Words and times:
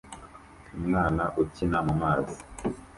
Umwana 0.77 1.23
ukina 1.41 1.77
mumazi 1.85 2.39